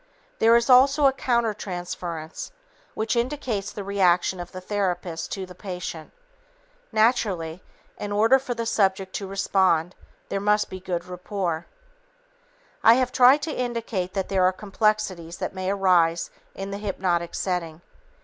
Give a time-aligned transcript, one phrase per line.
[0.39, 2.49] There is also a countertransference
[2.95, 6.11] which indicates the reaction of the therapist to the patient.
[6.91, 7.61] Naturally,
[7.99, 9.93] in order for the subject to respond,
[10.29, 11.67] there must be good rapport.
[12.83, 17.35] I have tried to indicate that there are complexities that may arise in the hypnotic
[17.35, 17.81] setting.